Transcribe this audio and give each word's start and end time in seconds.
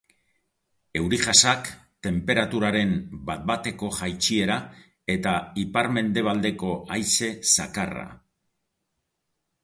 Euri-jasak, 0.99 1.67
tenperaturaren 2.05 2.93
bat-bateko 3.27 3.89
jaitsiera 3.97 4.55
eta 5.15 5.33
ipar-mendebaldeko 5.65 6.71
haize 6.95 7.29
zakarra. 7.59 8.07